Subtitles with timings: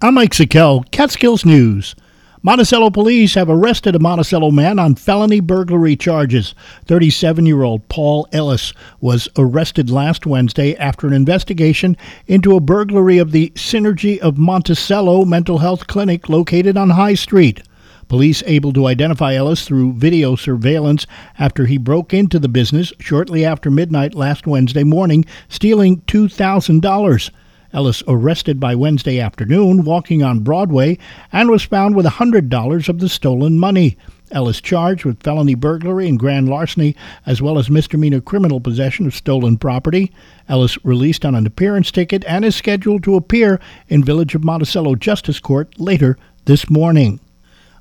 [0.00, 1.96] I'm Mike Sikel, Catskills News.
[2.44, 6.54] Monticello police have arrested a Monticello man on felony burglary charges.
[6.84, 11.96] 37 year old Paul Ellis was arrested last Wednesday after an investigation
[12.28, 17.60] into a burglary of the Synergy of Monticello mental health clinic located on High Street.
[18.06, 21.08] Police able to identify Ellis through video surveillance
[21.40, 27.30] after he broke into the business shortly after midnight last Wednesday morning, stealing $2,000.
[27.72, 30.98] Ellis arrested by Wednesday afternoon walking on Broadway
[31.32, 33.96] and was found with $100 of the stolen money.
[34.30, 36.94] Ellis charged with felony burglary and grand larceny,
[37.26, 40.12] as well as misdemeanor criminal possession of stolen property.
[40.48, 44.94] Ellis released on an appearance ticket and is scheduled to appear in Village of Monticello
[44.94, 47.20] Justice Court later this morning.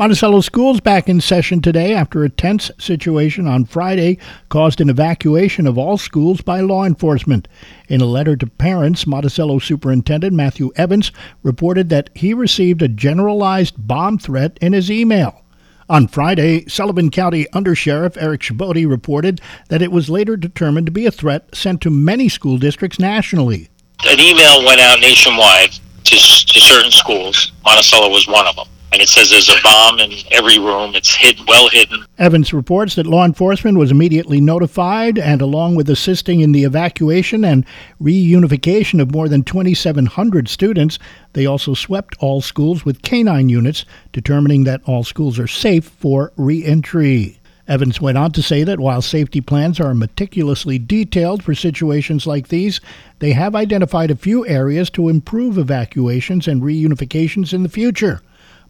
[0.00, 4.16] Monticello schools back in session today after a tense situation on Friday
[4.48, 7.46] caused an evacuation of all schools by law enforcement.
[7.86, 13.86] In a letter to parents, Monticello Superintendent Matthew Evans reported that he received a generalized
[13.86, 15.44] bomb threat in his email.
[15.90, 21.04] On Friday, Sullivan County Undersheriff Eric Chaboty reported that it was later determined to be
[21.04, 23.68] a threat sent to many school districts nationally.
[24.08, 25.72] An email went out nationwide
[26.04, 27.52] to, to certain schools.
[27.66, 30.94] Monticello was one of them and it says there's a bomb in every room.
[30.94, 32.04] It's hidden, well hidden.
[32.18, 37.44] Evans reports that law enforcement was immediately notified, and along with assisting in the evacuation
[37.44, 37.64] and
[38.00, 40.98] reunification of more than 2,700 students,
[41.32, 46.32] they also swept all schools with canine units, determining that all schools are safe for
[46.36, 47.40] reentry.
[47.68, 52.48] Evans went on to say that while safety plans are meticulously detailed for situations like
[52.48, 52.80] these,
[53.20, 58.20] they have identified a few areas to improve evacuations and reunifications in the future.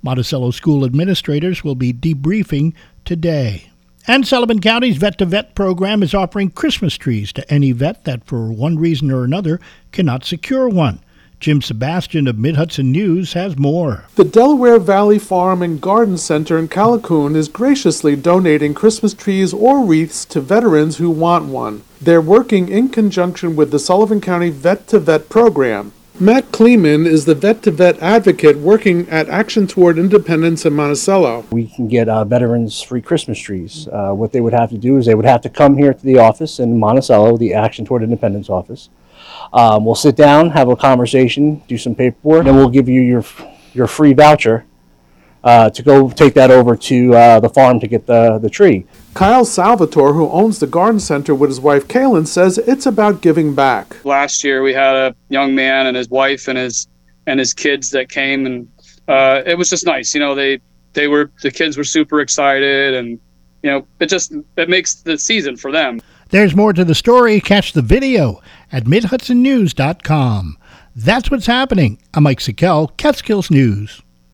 [0.03, 3.70] Monticello school administrators will be debriefing today.
[4.07, 8.25] And Sullivan County's Vet to Vet program is offering Christmas trees to any vet that,
[8.25, 9.61] for one reason or another,
[9.92, 11.01] cannot secure one.
[11.39, 14.05] Jim Sebastian of Mid Hudson News has more.
[14.17, 19.83] The Delaware Valley Farm and Garden Center in Callicoon is graciously donating Christmas trees or
[19.83, 21.83] wreaths to veterans who want one.
[21.98, 25.92] They're working in conjunction with the Sullivan County Vet to Vet program.
[26.23, 31.47] Matt Kleeman is the vet to vet advocate working at Action Toward Independence in Monticello.
[31.51, 33.89] We can get uh, veterans free Christmas trees.
[33.89, 36.03] Uh, what they would have to do is they would have to come here to
[36.05, 38.91] the office in Monticello, the Action Toward Independence office.
[39.55, 43.25] Um, we'll sit down, have a conversation, do some paperwork, and we'll give you your
[43.73, 44.67] your free voucher
[45.42, 48.86] uh, to go take that over to uh, the farm to get the, the tree.
[49.14, 53.55] Kyle Salvatore, who owns the garden center with his wife Kaylin, says it's about giving
[53.55, 54.05] back.
[54.05, 56.86] Last year, we had a young man and his wife and his
[57.27, 58.68] and his kids that came, and
[59.08, 60.14] uh, it was just nice.
[60.14, 60.61] You know, they
[60.92, 63.18] they were the kids were super excited, and
[63.62, 66.00] you know, it just it makes the season for them.
[66.30, 67.40] There's more to the story.
[67.40, 68.40] Catch the video
[68.70, 70.56] at midhudsonnews.com.
[70.95, 71.98] That's what's happening.
[72.14, 74.02] I'm Mike Sikel, Catskills News.